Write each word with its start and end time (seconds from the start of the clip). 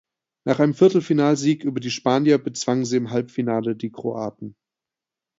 Nach 0.45 0.59
einem 0.59 0.73
Viertelfinalsieg 0.73 1.63
über 1.63 1.79
die 1.79 1.91
Spanier 1.91 2.39
bezwangen 2.39 2.85
sie 2.85 2.97
im 2.97 3.11
Halbfinale 3.11 3.75
die 3.75 3.91
Kroaten. 3.91 4.55